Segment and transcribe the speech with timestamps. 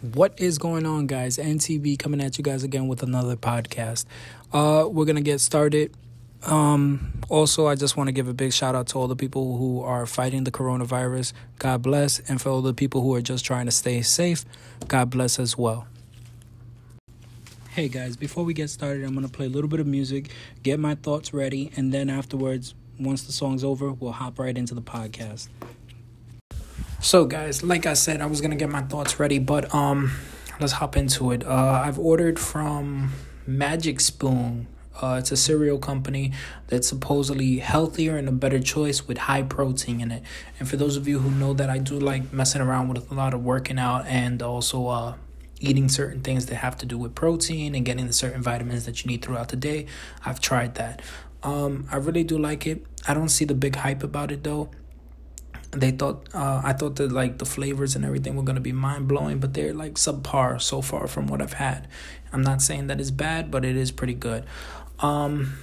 [0.00, 1.38] What is going on, guys?
[1.38, 4.04] NTB coming at you guys again with another podcast.
[4.52, 5.92] Uh, we're gonna get started.
[6.44, 9.58] Um, also, I just want to give a big shout out to all the people
[9.58, 11.32] who are fighting the coronavirus.
[11.58, 14.44] God bless, and for all the people who are just trying to stay safe,
[14.86, 15.88] God bless as well.
[17.70, 20.30] Hey guys, before we get started, I'm gonna play a little bit of music,
[20.62, 24.76] get my thoughts ready, and then afterwards, once the song's over, we'll hop right into
[24.76, 25.48] the podcast.
[27.00, 30.10] So guys, like I said, I was gonna get my thoughts ready, but um,
[30.58, 31.46] let's hop into it.
[31.46, 33.12] Uh, I've ordered from
[33.46, 34.66] Magic Spoon.
[35.00, 36.32] Uh, it's a cereal company
[36.66, 40.24] that's supposedly healthier and a better choice with high protein in it.
[40.58, 43.14] And for those of you who know that I do like messing around with a
[43.14, 45.14] lot of working out and also uh,
[45.60, 49.04] eating certain things that have to do with protein and getting the certain vitamins that
[49.04, 49.86] you need throughout the day,
[50.26, 51.00] I've tried that.
[51.44, 52.84] Um, I really do like it.
[53.06, 54.70] I don't see the big hype about it though
[55.80, 59.08] they thought uh, I thought that like the flavors and everything were gonna be mind
[59.08, 61.88] blowing, but they're like subpar so far from what I've had.
[62.32, 64.44] I'm not saying that it's bad, but it is pretty good.
[65.00, 65.58] Um,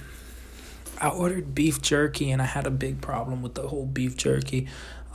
[1.00, 4.66] I ordered beef jerky and I had a big problem with the whole beef jerky.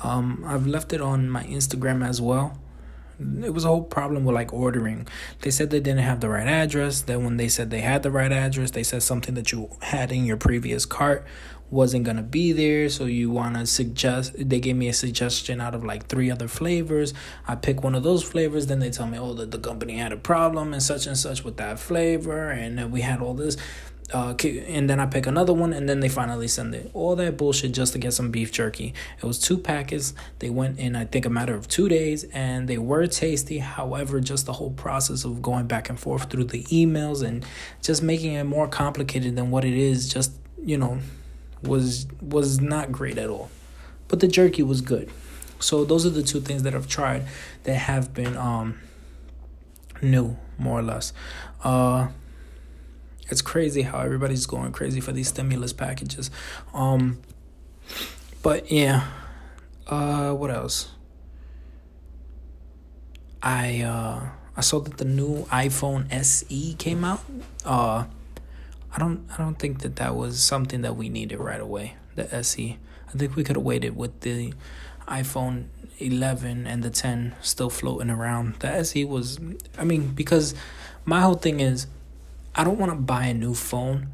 [0.03, 2.57] Um, I've left it on my Instagram as well.
[3.43, 5.07] It was a whole problem with like ordering.
[5.41, 7.01] They said they didn't have the right address.
[7.01, 10.11] Then when they said they had the right address, they said something that you had
[10.11, 11.25] in your previous cart
[11.71, 12.89] wasn't gonna be there.
[12.89, 16.49] So you want to suggest they gave me a suggestion out of like three other
[16.49, 17.13] flavors.
[17.47, 18.67] I pick one of those flavors.
[18.67, 21.43] Then they tell me oh that the company had a problem and such and such
[21.43, 22.49] with that flavor.
[22.49, 23.55] And we had all this
[24.13, 26.91] uh, and then I pick another one, and then they finally send it.
[26.93, 28.93] All that bullshit just to get some beef jerky.
[29.17, 30.13] It was two packets.
[30.39, 33.59] They went in, I think, a matter of two days, and they were tasty.
[33.59, 37.45] However, just the whole process of going back and forth through the emails and
[37.81, 40.99] just making it more complicated than what it is, just, you know,
[41.63, 43.49] was was not great at all.
[44.07, 45.09] But the jerky was good.
[45.59, 47.27] So those are the two things that I've tried
[47.63, 48.79] that have been um
[50.01, 51.13] new, more or less.
[51.63, 52.09] Uh
[53.31, 56.29] it's crazy how everybody's going crazy for these stimulus packages.
[56.73, 57.19] Um
[58.43, 59.07] but yeah.
[59.87, 60.91] Uh what else?
[63.41, 67.23] I uh I saw that the new iPhone SE came out.
[67.65, 68.05] Uh
[68.93, 71.95] I don't I don't think that that was something that we needed right away.
[72.15, 72.77] The SE.
[73.07, 74.53] I think we could have waited with the
[75.07, 75.65] iPhone
[75.99, 78.55] 11 and the 10 still floating around.
[78.59, 79.39] The SE was
[79.77, 80.53] I mean because
[81.05, 81.87] my whole thing is
[82.55, 84.09] I don't want to buy a new phone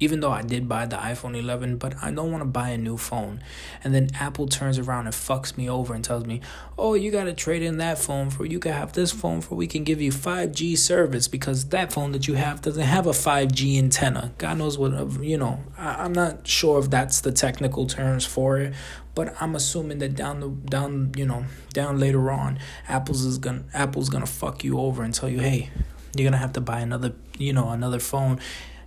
[0.00, 2.78] even though I did buy the iPhone 11, but I don't want to buy a
[2.78, 3.42] new phone.
[3.82, 6.40] And then Apple turns around and fucks me over and tells me,
[6.76, 9.54] "Oh, you got to trade in that phone for you can have this phone for
[9.54, 13.12] we can give you 5G service because that phone that you have doesn't have a
[13.12, 15.60] 5G antenna." God knows what you know.
[15.78, 18.74] I, I'm not sure if that's the technical terms for it,
[19.14, 23.64] but I'm assuming that down the down you know down later on, Apple's is gonna
[23.72, 25.70] Apple's gonna fuck you over and tell you, "Hey,
[26.16, 28.40] you're gonna have to buy another you know another phone."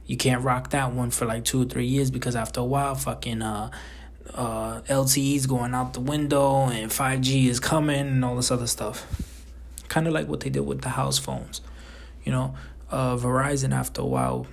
[0.08, 2.96] you can't rock that one for like two or three years because after a while,
[2.96, 3.70] fucking uh,
[4.34, 9.06] uh, LTE's going out the window and 5G is coming and all this other stuff.
[9.90, 11.62] Kind of like what they did with the house phones.
[12.24, 12.56] You know,
[12.90, 14.48] uh, Verizon after a while,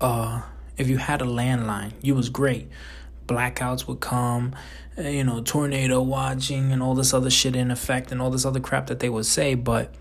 [0.00, 0.42] uh,
[0.76, 2.68] if you had a landline, you was great.
[3.26, 4.54] Blackouts would come,
[4.96, 8.44] eh, you know, tornado watching and all this other shit in effect and all this
[8.44, 9.92] other crap that they would say, but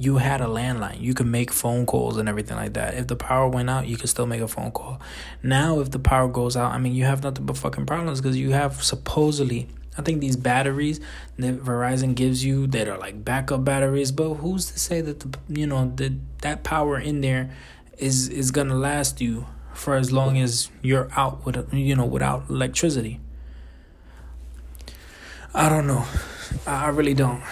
[0.00, 0.98] you had a landline.
[0.98, 2.94] You could make phone calls and everything like that.
[2.94, 4.98] If the power went out, you could still make a phone call.
[5.42, 8.38] Now, if the power goes out, I mean, you have nothing but fucking problems because
[8.38, 9.68] you have supposedly,
[9.98, 11.00] I think these batteries
[11.36, 15.38] that Verizon gives you that are like backup batteries, but who's to say that the
[15.50, 17.54] you know that that power in there
[17.98, 22.48] is is gonna last you for as long as you're out with you know without
[22.48, 23.20] electricity?
[25.52, 26.06] I don't know.
[26.66, 27.42] I really don't.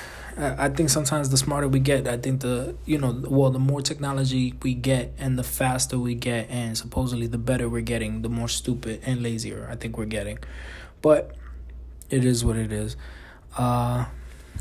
[0.41, 3.83] I think sometimes the smarter we get, I think the you know well the more
[3.83, 8.29] technology we get and the faster we get and supposedly the better we're getting, the
[8.29, 10.39] more stupid and lazier I think we're getting.
[11.03, 11.35] But
[12.09, 12.97] it is what it is.
[13.57, 14.07] Uh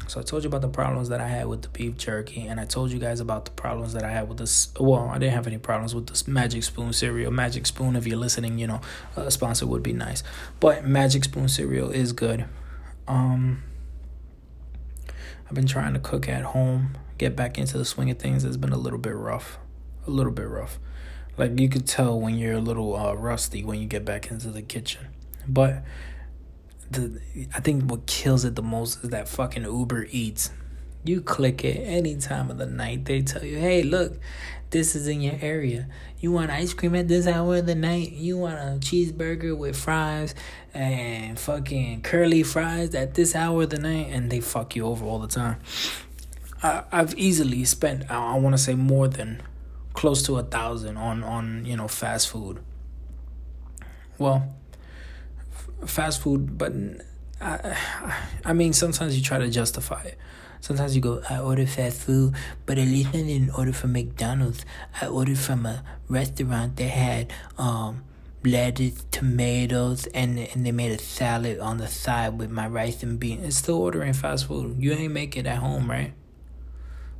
[0.07, 2.59] so I told you about the problems that I had with the beef jerky, and
[2.59, 4.69] I told you guys about the problems that I had with this.
[4.79, 7.31] Well, I didn't have any problems with this Magic Spoon cereal.
[7.31, 8.79] Magic Spoon, if you're listening, you know,
[9.15, 10.23] a sponsor would be nice.
[10.59, 12.45] But Magic Spoon cereal is good.
[13.07, 13.63] Um,
[15.47, 18.43] I've been trying to cook at home, get back into the swing of things.
[18.43, 19.57] It's been a little bit rough,
[20.05, 20.79] a little bit rough.
[21.37, 24.49] Like you could tell when you're a little uh, rusty when you get back into
[24.49, 25.07] the kitchen.
[25.47, 25.83] But
[26.89, 27.21] the
[27.53, 30.51] I think what kills it the most is that fucking Uber Eats.
[31.03, 33.05] You click it any time of the night.
[33.05, 34.19] They tell you, hey, look,
[34.69, 35.87] this is in your area.
[36.19, 38.11] You want ice cream at this hour of the night?
[38.11, 40.35] You want a cheeseburger with fries
[40.73, 44.07] and fucking curly fries at this hour of the night?
[44.09, 45.57] And they fuck you over all the time.
[46.61, 49.41] I, I've easily spent I, I want to say more than
[49.93, 52.59] close to a thousand on on you know fast food.
[54.17, 54.55] Well,
[55.51, 56.73] f- fast food, but
[57.41, 57.77] I
[58.45, 60.17] I mean sometimes you try to justify it.
[60.59, 62.33] Sometimes you go, I ordered fast food,
[62.65, 64.65] but at least I didn't order from McDonald's.
[64.99, 68.03] I ordered from a restaurant that had um
[68.43, 73.19] lettuce, tomatoes, and and they made a salad on the side with my rice and
[73.19, 73.45] beans.
[73.45, 74.77] It's still ordering fast food.
[74.79, 76.13] You ain't make it at home, right?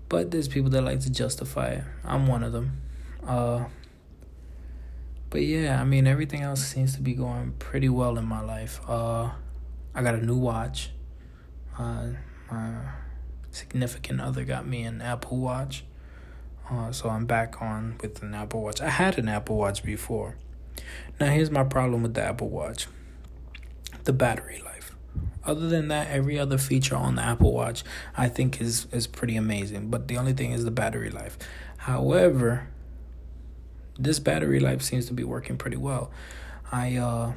[0.10, 1.84] But there's people that like to justify it.
[2.06, 2.82] I'm one of them.
[3.26, 3.66] Uh,
[5.30, 8.80] but yeah, I mean everything else seems to be going pretty well in my life.
[8.88, 9.32] Uh,
[9.98, 10.92] I got a new watch.
[11.76, 12.10] Uh,
[12.52, 12.76] my
[13.50, 15.86] significant other got me an Apple Watch.
[16.70, 18.80] Uh, so I'm back on with an Apple Watch.
[18.80, 20.36] I had an Apple Watch before.
[21.20, 22.86] Now here's my problem with the Apple Watch.
[24.04, 24.96] The battery life.
[25.44, 27.84] Other than that, every other feature on the Apple Watch
[28.16, 29.90] I think is is pretty amazing.
[29.90, 31.40] But the only thing is the battery life.
[31.78, 32.68] However,
[33.98, 36.12] this battery life seems to be working pretty well.
[36.72, 37.34] I uh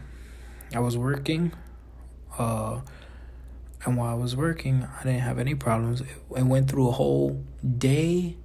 [0.75, 1.53] I was working
[2.38, 2.81] uh
[3.82, 6.03] and while I was working, I didn't have any problems.
[6.03, 7.43] It went through a whole
[7.79, 8.37] day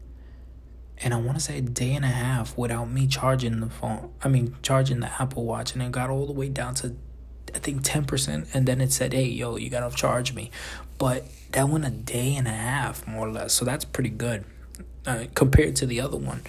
[0.99, 4.13] and I want to say a day and a half without me charging the phone.
[4.23, 6.95] I mean, charging the Apple Watch, and it got all the way down to
[7.53, 10.51] I think 10%, and then it said, hey, yo, you gotta charge me.
[10.97, 13.53] But that went a day and a half, more or less.
[13.53, 14.43] So that's pretty good
[15.05, 16.41] uh, compared to the other one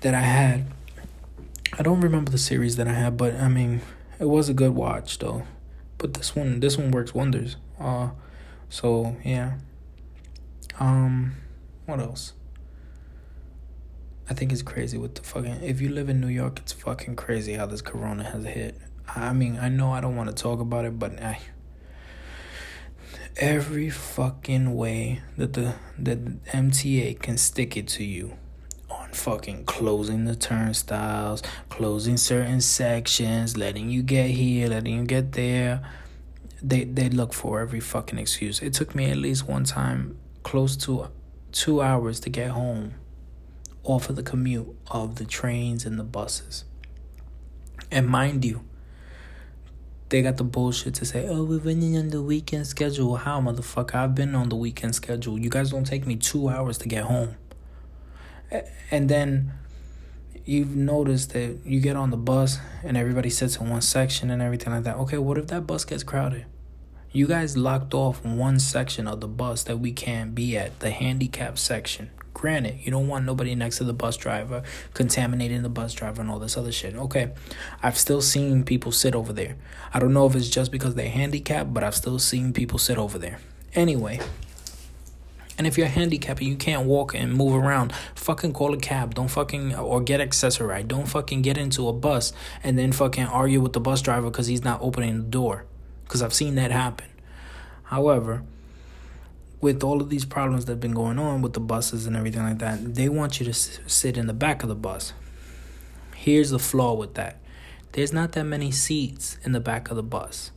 [0.00, 0.66] that I had.
[1.78, 3.80] I don't remember the series that I had, but I mean,
[4.18, 5.44] it was a good watch though.
[5.98, 7.56] But this one, this one works wonders.
[7.78, 8.10] Uh,
[8.68, 9.58] so yeah.
[10.80, 11.34] Um,
[11.86, 12.32] what else?
[14.30, 15.62] I think it's crazy with the fucking.
[15.62, 18.76] If you live in New York, it's fucking crazy how this corona has hit.
[19.08, 21.40] I mean, I know I don't want to talk about it, but I
[23.38, 28.36] every fucking way that the that MTA can stick it to you
[29.08, 35.32] on fucking closing the turnstiles, closing certain sections, letting you get here, letting you get
[35.32, 35.82] there.
[36.62, 38.60] They they look for every fucking excuse.
[38.60, 41.08] It took me at least one time close to
[41.52, 42.94] 2 hours to get home
[43.84, 46.64] off of the commute of the trains and the buses.
[47.90, 48.62] And mind you,
[50.10, 53.16] they got the bullshit to say, oh, we're running on the weekend schedule.
[53.16, 53.94] How, motherfucker?
[53.94, 55.38] I've been on the weekend schedule.
[55.38, 57.36] You guys don't take me two hours to get home.
[58.90, 59.52] And then
[60.44, 64.40] you've noticed that you get on the bus and everybody sits in one section and
[64.40, 64.96] everything like that.
[64.96, 66.46] Okay, what if that bus gets crowded?
[67.10, 70.90] You guys locked off one section of the bus that we can't be at, the
[70.90, 72.10] handicap section.
[72.34, 74.62] Granted, you don't want nobody next to the bus driver
[74.94, 76.94] contaminating the bus driver and all this other shit.
[76.94, 77.32] Okay,
[77.82, 79.56] I've still seen people sit over there.
[79.92, 82.96] I don't know if it's just because they're handicapped, but I've still seen people sit
[82.96, 83.40] over there.
[83.74, 84.20] Anyway,
[85.58, 89.16] and if you're handicapped and you can't walk and move around, fucking call a cab.
[89.16, 90.86] Don't fucking or get accessorized.
[90.86, 92.32] Don't fucking get into a bus
[92.62, 95.66] and then fucking argue with the bus driver because he's not opening the door.
[96.04, 97.08] Because I've seen that happen.
[97.82, 98.44] However,
[99.60, 102.44] with all of these problems that have been going on with the buses and everything
[102.44, 105.12] like that, they want you to sit in the back of the bus.
[106.14, 107.40] Here's the flaw with that
[107.92, 110.52] there's not that many seats in the back of the bus.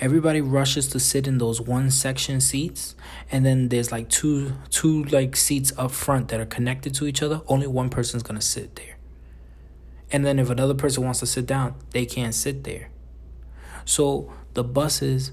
[0.00, 2.94] Everybody rushes to sit in those one section seats,
[3.32, 7.20] and then there's like two two like seats up front that are connected to each
[7.22, 7.42] other.
[7.48, 8.96] Only one person's gonna sit there.
[10.12, 12.90] And then if another person wants to sit down, they can't sit there.
[13.84, 15.32] So the buses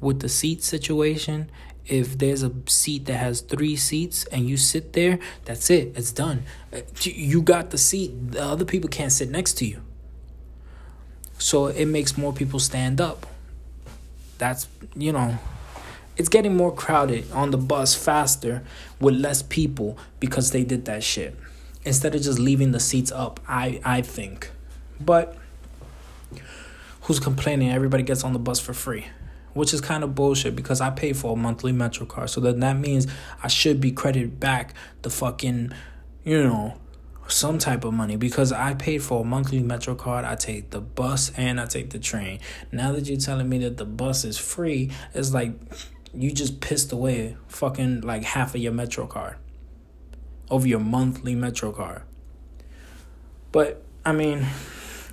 [0.00, 1.50] with the seat situation,
[1.86, 5.92] if there's a seat that has three seats and you sit there, that's it.
[5.96, 6.44] It's done.
[6.72, 8.32] Uh, you got the seat.
[8.32, 9.82] The other people can't sit next to you.
[11.38, 13.26] So it makes more people stand up.
[14.38, 15.38] That's, you know,
[16.16, 18.62] it's getting more crowded on the bus faster
[19.00, 21.36] with less people because they did that shit.
[21.84, 24.50] Instead of just leaving the seats up, I I think.
[25.00, 25.36] But
[27.02, 27.70] who's complaining?
[27.70, 29.06] Everybody gets on the bus for free
[29.58, 32.30] which is kind of bullshit because I pay for a monthly Metro card.
[32.30, 33.08] So then that means
[33.42, 35.72] I should be credited back the fucking,
[36.24, 36.76] you know,
[37.28, 40.24] some type of money because I paid for a monthly Metro card.
[40.24, 42.40] I take the bus and I take the train.
[42.72, 45.52] Now that you're telling me that the bus is free, it's like
[46.14, 49.36] you just pissed away fucking like half of your Metro card
[50.50, 52.02] over your monthly Metro card.
[53.52, 54.46] But I mean,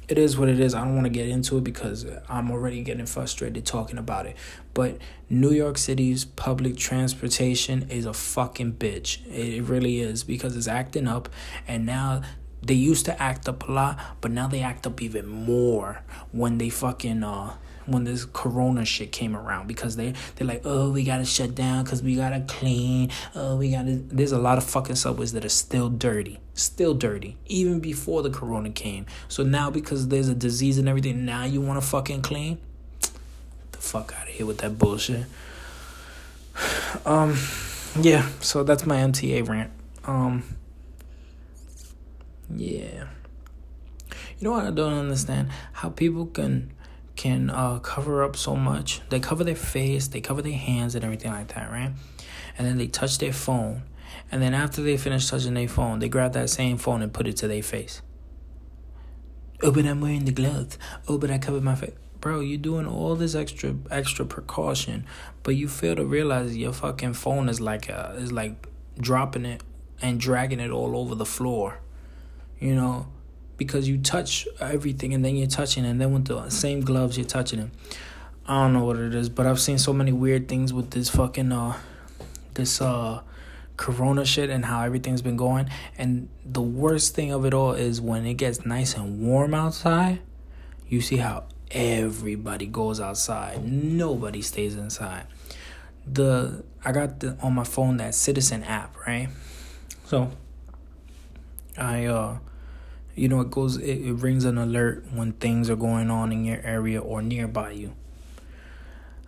[0.07, 0.73] it is what it is.
[0.73, 4.35] I don't want to get into it because I'm already getting frustrated talking about it.
[4.73, 4.97] But
[5.29, 9.25] New York City's public transportation is a fucking bitch.
[9.27, 11.29] It really is because it's acting up
[11.67, 12.21] and now
[12.61, 16.57] they used to act up a lot, but now they act up even more when
[16.57, 21.03] they fucking uh when this corona shit came around because they they're like oh we
[21.03, 23.11] gotta shut down because we gotta clean.
[23.35, 27.37] Oh we gotta there's a lot of fucking subways that are still dirty still dirty
[27.45, 29.05] even before the corona came.
[29.27, 32.57] So now because there's a disease and everything now you want to fucking clean?
[33.71, 35.25] The fuck out of here with that bullshit.
[37.05, 37.37] Um
[37.99, 39.71] yeah so that's my mta rant.
[40.05, 40.43] Um
[42.49, 43.07] yeah.
[44.39, 45.49] You know what i don't understand?
[45.73, 46.71] How people can
[47.15, 49.01] can uh, cover up so much.
[49.09, 51.91] They cover their face, they cover their hands, and everything like that, right?
[52.57, 53.83] And then they touch their phone.
[54.31, 57.27] And then after they finish touching their phone, they grab that same phone and put
[57.27, 58.01] it to their face.
[59.61, 60.77] Oh, but I'm wearing the gloves.
[61.07, 61.93] Oh, but I covered my face.
[62.19, 65.05] Bro, you're doing all this extra extra precaution,
[65.43, 68.67] but you fail to realize your fucking phone is like uh, is like
[68.99, 69.61] dropping it
[70.01, 71.79] and dragging it all over the floor.
[72.59, 73.07] You know,
[73.57, 77.25] because you touch everything and then you're touching and then with the same gloves you're
[77.25, 77.71] touching them.
[78.47, 81.09] I don't know what it is, but I've seen so many weird things with this
[81.09, 81.77] fucking uh
[82.53, 83.21] this uh
[83.77, 87.99] corona shit and how everything's been going and the worst thing of it all is
[87.99, 90.21] when it gets nice and warm outside,
[90.87, 93.65] you see how everybody goes outside.
[93.67, 95.25] Nobody stays inside.
[96.05, 99.29] The I got the on my phone that Citizen app, right?
[100.05, 100.31] So
[101.77, 102.37] I uh
[103.15, 106.45] you know it goes it, it rings an alert when things are going on in
[106.45, 107.93] your area or nearby you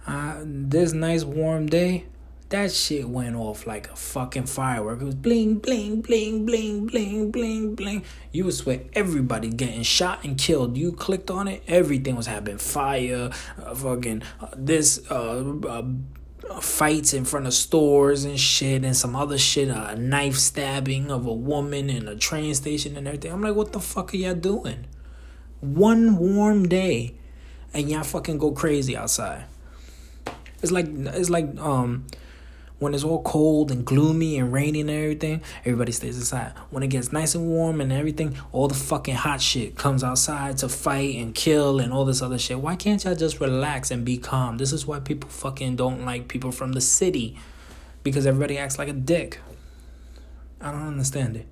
[0.05, 2.05] uh this nice warm day
[2.49, 5.01] that shit went off like a fucking firework.
[5.01, 8.03] It was bling, bling, bling, bling, bling, bling, bling.
[8.31, 10.77] You would swear everybody getting shot and killed.
[10.77, 12.57] You clicked on it, everything was happening.
[12.57, 15.83] Fire, uh, fucking uh, this, uh, uh
[16.61, 21.25] fights in front of stores and shit and some other shit, a knife stabbing of
[21.25, 23.31] a woman in a train station and everything.
[23.31, 24.85] I'm like, what the fuck are y'all doing?
[25.59, 27.15] One warm day
[27.73, 29.45] and y'all fucking go crazy outside.
[30.61, 32.07] It's like it's like um
[32.79, 36.53] when it's all cold and gloomy and rainy and everything, everybody stays inside.
[36.69, 40.57] When it gets nice and warm and everything, all the fucking hot shit comes outside
[40.59, 42.59] to fight and kill and all this other shit.
[42.59, 44.57] Why can't y'all just relax and be calm?
[44.57, 47.37] This is why people fucking don't like people from the city
[48.03, 49.39] because everybody acts like a dick.
[50.61, 51.47] I don't understand it.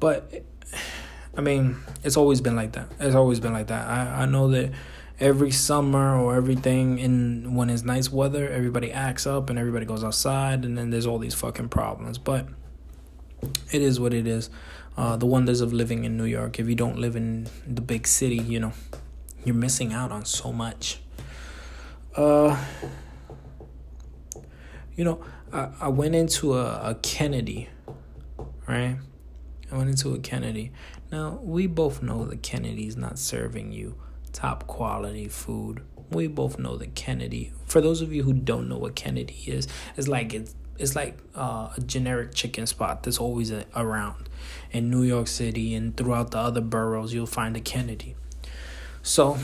[0.00, 0.42] But
[1.36, 2.88] I mean, it's always been like that.
[2.98, 3.86] It's always been like that.
[3.86, 4.72] I I know that
[5.20, 10.04] every summer or everything in when it's nice weather, everybody acts up and everybody goes
[10.04, 12.18] outside, and then there's all these fucking problems.
[12.18, 12.46] But
[13.72, 14.50] it is what it is.
[14.96, 16.58] Uh, the wonders of living in New York.
[16.58, 18.72] If you don't live in the big city, you know,
[19.44, 21.00] you're missing out on so much.
[22.16, 22.56] Uh,
[24.96, 27.68] you know, I, I went into a, a Kennedy,
[28.66, 28.96] right?
[29.70, 30.72] I went into a Kennedy.
[31.12, 33.94] Now, we both know that Kennedy's not serving you
[34.38, 35.82] top quality food.
[36.10, 37.52] We both know that Kennedy.
[37.66, 39.66] For those of you who don't know what Kennedy is,
[39.96, 44.28] it's like it's it's like uh, a generic chicken spot that's always a, around
[44.70, 47.12] in New York City and throughout the other boroughs.
[47.12, 48.14] You'll find a Kennedy.
[49.02, 49.38] So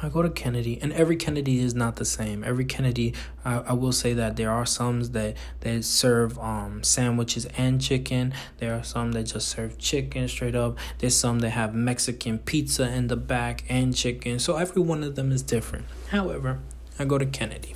[0.00, 2.44] I go to Kennedy, and every Kennedy is not the same.
[2.44, 3.14] Every Kennedy,
[3.44, 8.32] I, I will say that there are some that that serve um sandwiches and chicken.
[8.58, 10.78] There are some that just serve chicken straight up.
[10.98, 14.38] There's some that have Mexican pizza in the back and chicken.
[14.38, 15.86] So every one of them is different.
[16.10, 16.60] However,
[16.98, 17.74] I go to Kennedy.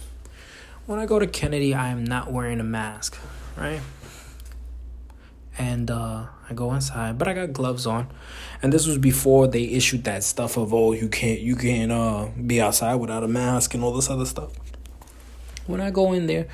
[0.87, 3.19] When I go to Kennedy, I am not wearing a mask,
[3.57, 3.81] right?
[5.59, 8.09] and uh, I go inside, but I got gloves on.
[8.63, 12.29] And this was before they issued that stuff of oh you can't you can't uh,
[12.47, 14.53] be outside without a mask and all this other stuff.
[15.67, 16.47] When I go in there,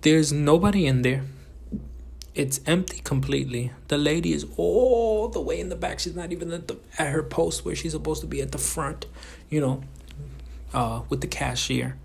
[0.00, 1.24] there's nobody in there.
[2.34, 3.72] It's empty completely.
[3.88, 5.98] The lady is all the way in the back.
[5.98, 8.58] She's not even at the at her post where she's supposed to be at the
[8.58, 9.06] front,
[9.50, 9.82] you know,
[10.72, 11.98] uh, with the cashier.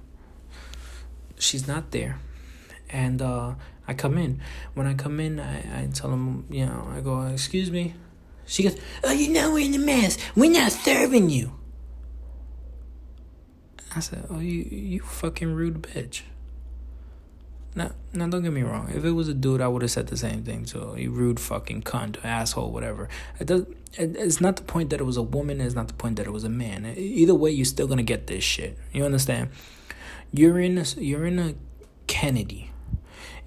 [1.39, 2.19] She's not there,
[2.89, 3.53] and uh,
[3.87, 4.39] I come in.
[4.73, 7.95] When I come in, I, I tell them, you know, I go, excuse me.
[8.45, 10.19] She goes, oh, you know we're wearing a mask.
[10.35, 11.53] We're not serving you.
[13.95, 16.23] I said, oh, you, you fucking rude bitch.
[17.75, 18.91] Now, now, don't get me wrong.
[18.93, 20.95] If it was a dude, I would have said the same thing too.
[20.95, 23.09] You rude fucking cunt, asshole, whatever.
[23.39, 23.65] It does.
[23.97, 25.59] It, it's not the point that it was a woman.
[25.59, 26.85] It's not the point that it was a man.
[26.95, 28.77] Either way, you're still gonna get this shit.
[28.91, 29.49] You understand?
[30.31, 31.55] You're in a, you're in a
[32.05, 32.72] Kennedy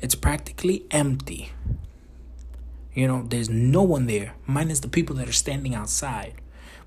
[0.01, 1.53] it's practically empty.
[2.95, 6.35] You know, there's no one there, minus the people that are standing outside,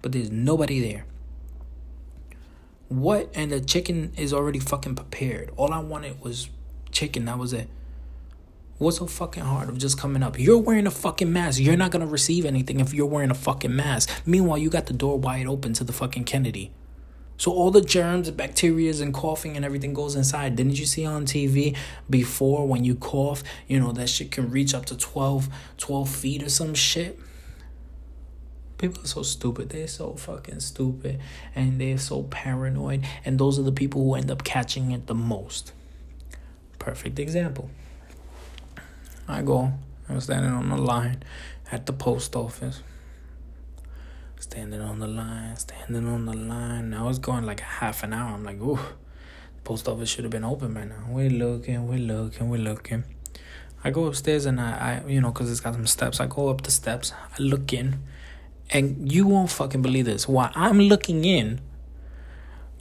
[0.02, 1.06] but there's nobody there.
[2.88, 3.30] What?
[3.36, 5.52] And the chicken is already fucking prepared.
[5.56, 6.50] All I wanted was
[6.92, 7.26] chicken.
[7.26, 7.70] That was it.
[8.80, 10.40] What's so fucking hard of just coming up?
[10.40, 11.60] You're wearing a fucking mask.
[11.60, 14.10] You're not gonna receive anything if you're wearing a fucking mask.
[14.26, 16.72] Meanwhile, you got the door wide open to the fucking Kennedy.
[17.40, 20.58] So all the germs, bacteria, and coughing and everything goes inside.
[20.58, 21.76] Didn't you see on TV
[22.10, 26.44] before when you cough, you know, that shit can reach up to 12, 12 feet
[26.44, 27.18] or some shit?
[28.78, 29.70] People are so stupid.
[29.70, 31.22] They're so fucking stupid.
[31.56, 33.06] And they're so paranoid.
[33.24, 35.72] And those are the people who end up catching it the most.
[36.78, 37.70] Perfect example.
[39.30, 39.72] I go,
[40.10, 41.24] I'm standing on the line
[41.72, 42.82] at the post office.
[44.50, 46.90] Standing on the line, standing on the line.
[46.90, 48.34] Now it's going like half an hour.
[48.34, 48.80] I'm like, ooh,
[49.64, 51.06] post office should have been open by now.
[51.08, 53.04] We're looking, we're looking, we're looking.
[53.84, 56.20] I go upstairs and I, I you know, because it's got some steps.
[56.20, 57.14] I go up the steps.
[57.14, 58.00] I look in,
[58.72, 60.28] and you won't fucking believe this.
[60.28, 61.62] While I'm looking in,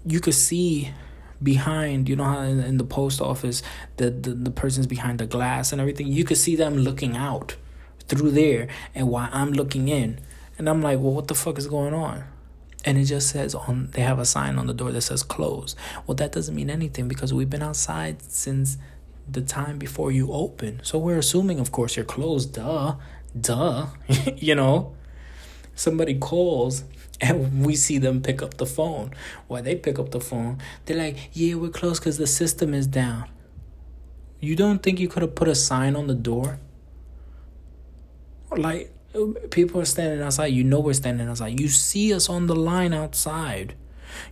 [0.06, 0.94] you could see
[1.42, 3.62] behind you know how in, in the post office
[3.98, 7.54] the, the the person's behind the glass and everything you could see them looking out
[8.08, 10.18] through there and while i'm looking in
[10.58, 12.24] and I'm like, well, what the fuck is going on?
[12.84, 15.76] And it just says on they have a sign on the door that says closed.
[16.06, 18.78] Well, that doesn't mean anything because we've been outside since
[19.28, 20.80] the time before you open.
[20.82, 22.54] So we're assuming, of course, you're closed.
[22.54, 22.96] Duh,
[23.38, 23.86] duh.
[24.36, 24.94] you know,
[25.74, 26.84] somebody calls
[27.20, 29.12] and we see them pick up the phone.
[29.48, 30.58] Why they pick up the phone?
[30.86, 33.28] They're like, yeah, we're closed because the system is down.
[34.40, 36.60] You don't think you could have put a sign on the door?
[38.56, 38.94] Like,
[39.50, 40.46] people are standing outside.
[40.46, 41.58] You know we're standing outside.
[41.60, 43.74] You see us on the line outside.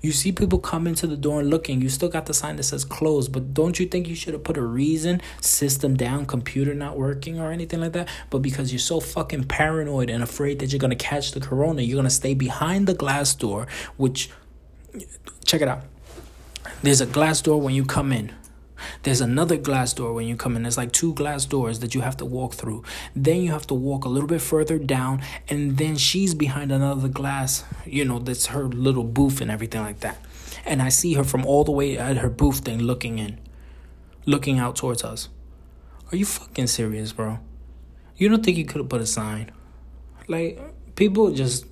[0.01, 1.81] You see people come into the door and looking.
[1.81, 4.43] You still got the sign that says closed, but don't you think you should have
[4.43, 8.09] put a reason, system down, computer not working or anything like that?
[8.31, 11.97] But because you're so fucking paranoid and afraid that you're gonna catch the corona, you're
[11.97, 13.67] gonna stay behind the glass door,
[13.97, 14.31] which
[15.45, 15.85] check it out.
[16.83, 18.33] There's a glass door when you come in.
[19.03, 20.63] There's another glass door when you come in.
[20.63, 22.83] There's like two glass doors that you have to walk through.
[23.15, 27.09] Then you have to walk a little bit further down, and then she's behind another
[27.09, 30.19] glass, you know, that's her little booth and everything like that.
[30.65, 33.39] And I see her from all the way at her booth thing looking in,
[34.25, 35.29] looking out towards us.
[36.13, 37.39] Are you fucking serious, bro?
[38.17, 39.51] You don't think you could have put a sign?
[40.29, 40.61] Like,
[40.95, 41.67] people just.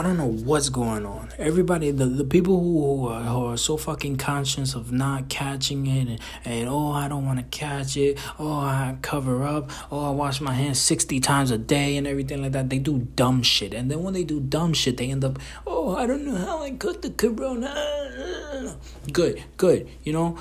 [0.00, 1.28] I don't know what's going on.
[1.36, 6.08] Everybody, the, the people who are, who are so fucking conscious of not catching it
[6.08, 8.18] and, and oh, I don't want to catch it.
[8.38, 9.70] Oh, I cover up.
[9.92, 12.70] Oh, I wash my hands 60 times a day and everything like that.
[12.70, 13.74] They do dumb shit.
[13.74, 16.62] And then when they do dumb shit, they end up, oh, I don't know how
[16.62, 18.78] I got the corona.
[19.12, 19.86] Good, good.
[20.02, 20.38] You know,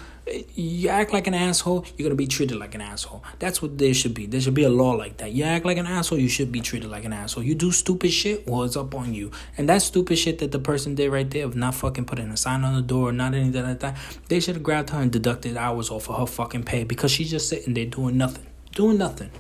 [0.55, 3.23] you act like an asshole, you're gonna be treated like an asshole.
[3.39, 4.25] That's what there should be.
[4.25, 5.31] There should be a law like that.
[5.31, 7.43] You act like an asshole, you should be treated like an asshole.
[7.43, 9.31] You do stupid shit, well, it's up on you.
[9.57, 12.37] And that stupid shit that the person did right there of not fucking putting a
[12.37, 15.57] sign on the door, not anything like that, they should have grabbed her and deducted
[15.57, 18.45] hours off of her fucking pay because she's just sitting there doing nothing.
[18.73, 19.31] Doing nothing.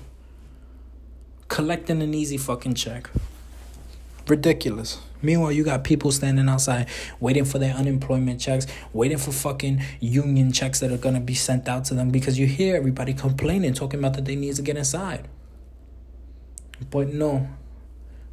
[1.47, 3.09] Collecting an easy fucking check.
[4.27, 4.99] Ridiculous.
[5.21, 6.87] Meanwhile, you got people standing outside
[7.19, 11.67] waiting for their unemployment checks, waiting for fucking union checks that are gonna be sent
[11.67, 14.77] out to them because you hear everybody complaining, talking about that they need to get
[14.77, 15.27] inside.
[16.89, 17.49] But no,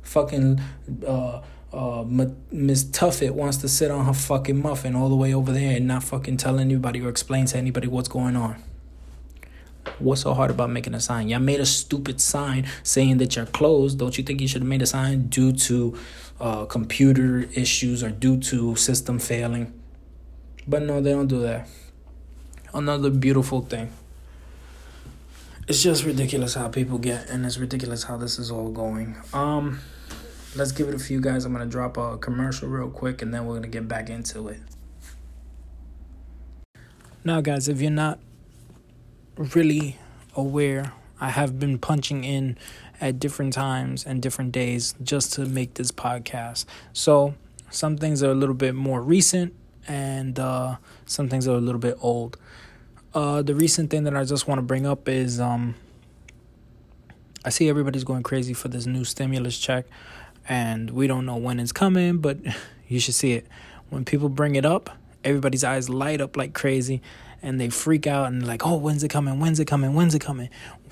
[0.03, 0.61] fucking
[1.07, 2.05] uh, uh,
[2.51, 5.87] Miss Tuffet wants to sit on her fucking muffin all the way over there and
[5.87, 8.63] not fucking tell anybody or explain to anybody what's going on.
[9.99, 11.29] What's so hard about making a sign?
[11.29, 13.99] Y'all made a stupid sign saying that you're closed.
[13.99, 15.99] Don't you think you should have made a sign due to
[16.39, 19.73] uh, computer issues or due to system failing?
[20.69, 21.69] But no, they don't do that.
[22.75, 23.91] Another beautiful thing.
[25.67, 29.17] It's just ridiculous how people get, and it's ridiculous how this is all going.
[29.33, 29.81] Um,
[30.55, 31.45] let's give it a few guys.
[31.45, 34.61] I'm gonna drop a commercial real quick, and then we're gonna get back into it.
[37.25, 38.21] Now, guys, if you're not
[39.37, 39.99] really
[40.35, 40.93] aware.
[41.21, 42.59] I have been punching in
[43.01, 46.65] at different times and different days just to make this podcast.
[46.93, 47.35] So
[47.71, 49.55] some things are a little bit more recent
[49.89, 52.37] and uh, some things are a little bit old.
[53.15, 55.75] Uh, the recent thing that I just want to bring up is um,
[57.45, 59.87] I see everybody's going crazy for this new stimulus check,
[60.49, 62.39] and we don't know when it's coming, but
[62.89, 63.47] you should see it.
[63.89, 64.91] When people bring it up,
[65.25, 67.01] everybody's eyes light up like crazy
[67.43, 69.39] and they freak out and like, oh, when's it coming?
[69.39, 69.95] When's it coming?
[69.95, 70.49] When's it coming?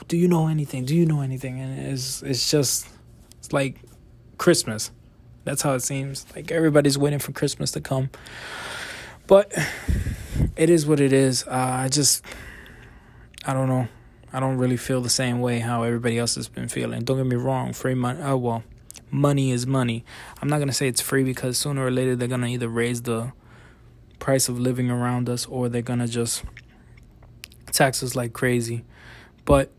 [0.08, 0.84] Do you know anything?
[0.84, 1.60] Do you know anything?
[1.60, 2.86] And it's it's just
[3.38, 3.76] it's like
[4.38, 4.90] Christmas.
[5.44, 6.26] That's how it seems.
[6.34, 8.10] Like everybody's waiting for Christmas to come.
[9.26, 9.52] But
[10.56, 11.44] it is what it is.
[11.46, 11.50] Uh,
[11.84, 12.24] I just
[13.46, 13.88] I don't know.
[14.32, 17.04] I don't really feel the same way how everybody else has been feeling.
[17.04, 18.20] Don't get me wrong, free money.
[18.22, 18.64] Oh well,
[19.10, 20.04] money is money.
[20.42, 23.32] I'm not gonna say it's free because sooner or later they're gonna either raise the
[24.18, 26.44] price of living around us or they're going to just
[27.72, 28.84] tax us like crazy.
[29.44, 29.70] But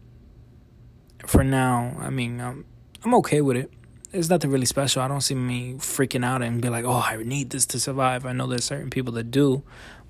[1.26, 2.65] for now, I mean, I'm,
[3.04, 3.71] I'm okay with it.
[4.12, 5.02] it's nothing really special.
[5.02, 8.26] I don't see me freaking out and be like, oh, I need this to survive.
[8.26, 9.63] I know there's certain people that do,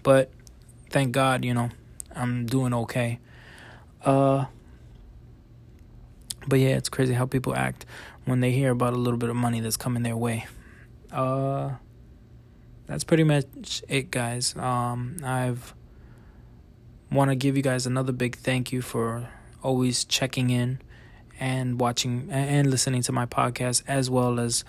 [0.03, 0.31] but
[0.89, 1.69] thank God, you know,
[2.15, 3.19] I'm doing okay.
[4.03, 4.45] Uh,
[6.47, 7.85] but yeah, it's crazy how people act
[8.25, 10.45] when they hear about a little bit of money that's coming their way.
[11.11, 11.71] Uh,
[12.87, 14.55] that's pretty much it, guys.
[14.55, 15.73] Um, I've
[17.11, 19.29] want to give you guys another big thank you for
[19.63, 20.79] always checking in
[21.39, 24.63] and watching and listening to my podcast as well as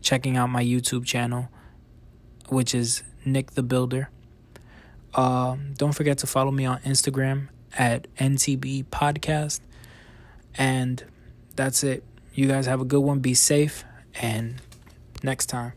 [0.00, 1.48] checking out my YouTube channel,
[2.48, 4.10] which is Nick the Builder.
[5.14, 9.60] Um, don't forget to follow me on Instagram at NTB Podcast.
[10.56, 11.04] And
[11.56, 12.04] that's it.
[12.34, 13.20] You guys have a good one.
[13.20, 13.84] Be safe.
[14.20, 14.60] And
[15.22, 15.72] next time.